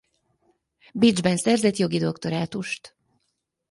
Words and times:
Bécsben 0.93 1.37
szerzett 1.37 1.75
jogi 1.77 1.97
doktorátust. 1.97 2.95